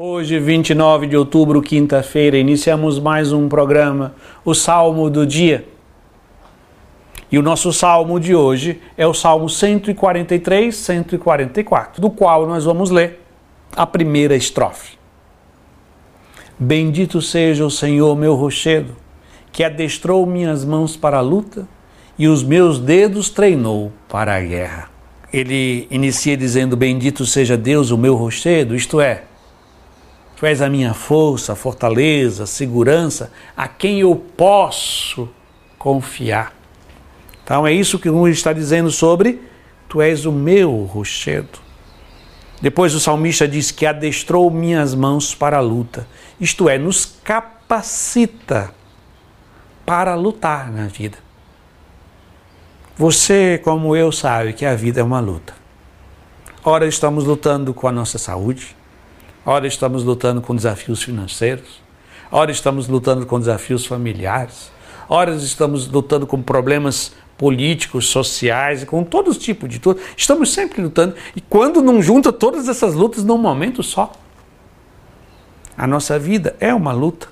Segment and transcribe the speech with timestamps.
[0.00, 4.14] Hoje, 29 de outubro, quinta-feira, iniciamos mais um programa,
[4.44, 5.66] o Salmo do Dia.
[7.32, 12.90] E o nosso salmo de hoje é o Salmo 143, 144, do qual nós vamos
[12.90, 13.20] ler
[13.74, 14.96] a primeira estrofe.
[16.56, 18.94] Bendito seja o Senhor, meu rochedo,
[19.50, 21.66] que adestrou minhas mãos para a luta
[22.16, 24.90] e os meus dedos treinou para a guerra.
[25.32, 29.24] Ele inicia dizendo: Bendito seja Deus, o meu rochedo, isto é,
[30.38, 35.28] Tu és a minha força, fortaleza, segurança, a quem eu posso
[35.76, 36.54] confiar.
[37.42, 39.42] Então é isso que o está dizendo sobre
[39.88, 41.58] Tu és o meu rochedo.
[42.62, 46.06] Depois o salmista diz que adestrou minhas mãos para a luta,
[46.40, 48.72] isto é, nos capacita
[49.84, 51.18] para lutar na vida.
[52.96, 55.54] Você, como eu, sabe que a vida é uma luta.
[56.64, 58.76] Ora, estamos lutando com a nossa saúde,
[59.48, 61.80] ora estamos lutando com desafios financeiros,
[62.30, 64.70] ora estamos lutando com desafios familiares,
[65.08, 69.98] ora estamos lutando com problemas políticos, sociais, com todos os tipos de tudo.
[70.14, 74.12] Estamos sempre lutando e quando não junta todas essas lutas num momento só.
[75.74, 77.28] A nossa vida é uma luta,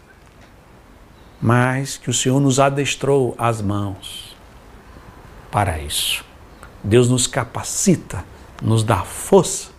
[1.39, 4.34] mas que o Senhor nos adestrou as mãos
[5.50, 6.25] para isso.
[6.83, 8.25] Deus nos capacita,
[8.62, 9.76] nos dá força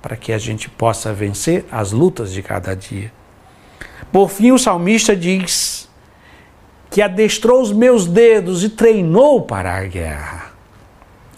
[0.00, 3.12] para que a gente possa vencer as lutas de cada dia.
[4.12, 5.88] Por fim, o salmista diz
[6.90, 10.52] que adestrou os meus dedos e treinou para a guerra.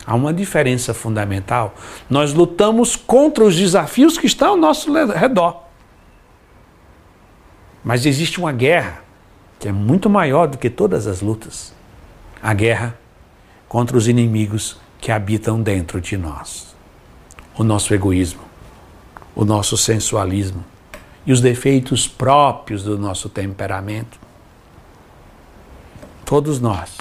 [0.07, 1.75] Há uma diferença fundamental.
[2.09, 5.63] Nós lutamos contra os desafios que estão ao nosso redor.
[7.85, 9.03] Mas existe uma guerra
[9.59, 11.73] que é muito maior do que todas as lutas
[12.43, 12.99] a guerra
[13.69, 16.75] contra os inimigos que habitam dentro de nós.
[17.57, 18.43] O nosso egoísmo,
[19.35, 20.65] o nosso sensualismo
[21.25, 24.19] e os defeitos próprios do nosso temperamento.
[26.25, 26.97] Todos nós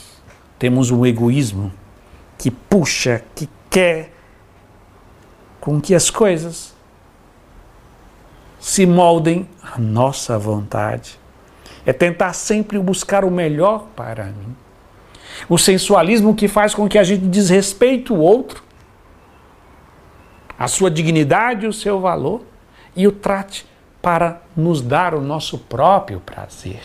[0.60, 1.72] temos um egoísmo
[2.38, 4.14] que puxa, que quer
[5.60, 6.74] com que as coisas
[8.60, 11.20] se moldem à nossa vontade.
[11.86, 14.56] É tentar sempre buscar o melhor para mim.
[15.50, 18.64] O sensualismo que faz com que a gente desrespeite o outro
[20.62, 22.44] a sua dignidade, o seu valor
[22.96, 23.66] e o trate
[24.00, 26.82] para nos dar o nosso próprio prazer.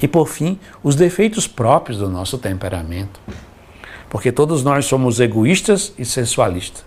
[0.00, 3.18] E por fim, os defeitos próprios do nosso temperamento.
[4.08, 6.84] Porque todos nós somos egoístas e sensualistas.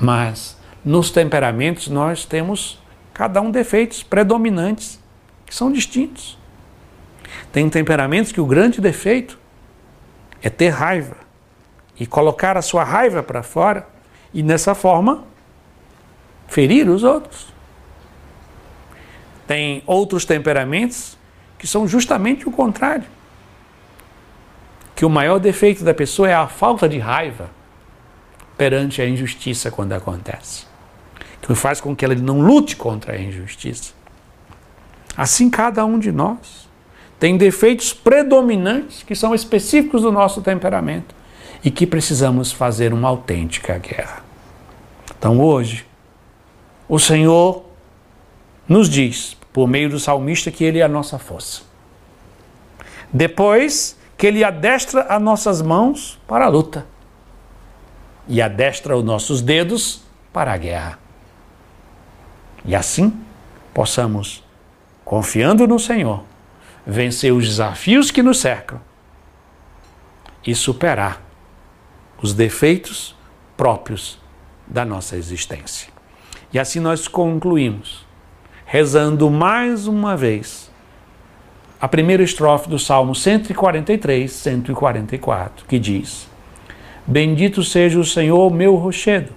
[0.00, 2.80] Mas nos temperamentos nós temos
[3.12, 5.00] cada um defeitos predominantes
[5.44, 6.38] que são distintos.
[7.50, 9.36] Tem temperamentos que o grande defeito
[10.40, 11.16] é ter raiva
[12.02, 13.86] e colocar a sua raiva para fora
[14.34, 15.22] e nessa forma
[16.48, 17.46] ferir os outros.
[19.46, 21.16] Tem outros temperamentos
[21.56, 23.04] que são justamente o contrário.
[24.96, 27.48] Que o maior defeito da pessoa é a falta de raiva
[28.58, 30.66] perante a injustiça quando acontece.
[31.40, 33.92] Que faz com que ela não lute contra a injustiça.
[35.16, 36.68] Assim cada um de nós
[37.20, 41.21] tem defeitos predominantes que são específicos do nosso temperamento
[41.64, 44.24] e que precisamos fazer uma autêntica guerra.
[45.18, 45.86] Então hoje,
[46.88, 47.64] o Senhor
[48.68, 51.62] nos diz, por meio do salmista, que Ele é a nossa força.
[53.12, 56.86] Depois, que Ele adestra as nossas mãos para a luta
[58.26, 60.02] e adestra os nossos dedos
[60.32, 60.98] para a guerra.
[62.64, 63.12] E assim
[63.74, 64.44] possamos,
[65.04, 66.22] confiando no Senhor,
[66.86, 68.80] vencer os desafios que nos cercam
[70.46, 71.20] e superar
[72.22, 73.14] os defeitos
[73.56, 74.18] próprios
[74.66, 75.92] da nossa existência.
[76.52, 78.06] E assim nós concluímos,
[78.64, 80.70] rezando mais uma vez
[81.80, 86.28] a primeira estrofe do Salmo 143, 144, que diz:
[87.06, 89.32] Bendito seja o Senhor, meu rochedo,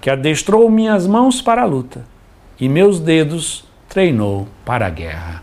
[0.00, 2.06] que adestrou minhas mãos para a luta
[2.58, 5.42] e meus dedos treinou para a guerra.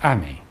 [0.00, 0.47] Amém.